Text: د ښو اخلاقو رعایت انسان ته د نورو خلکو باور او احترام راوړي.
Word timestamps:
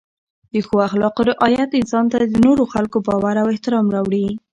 د 0.53 0.55
ښو 0.65 0.75
اخلاقو 0.87 1.21
رعایت 1.31 1.69
انسان 1.79 2.05
ته 2.11 2.17
د 2.23 2.33
نورو 2.45 2.63
خلکو 2.73 2.97
باور 3.07 3.35
او 3.41 3.47
احترام 3.53 3.85
راوړي. 3.95 4.25